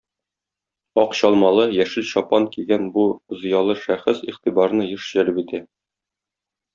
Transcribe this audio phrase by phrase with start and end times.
[1.01, 3.03] Ак чалмалы, яшел чапан кигән бу
[3.41, 5.61] зыялы шәхес игътибарны еш җәлеп итә.